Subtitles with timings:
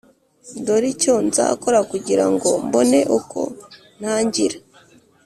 [0.65, 3.39] Dore icyo nzakora kugira ngo mbone uko
[3.99, 4.57] ntangira